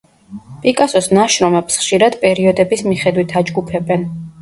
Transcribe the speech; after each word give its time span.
პიკასოს 0.63 1.09
ნაშრომებს 1.17 1.79
ხშირად 1.83 2.19
პერიოდების 2.25 2.85
მიხედვით 2.91 3.41
აჯგუფებენ. 3.45 4.13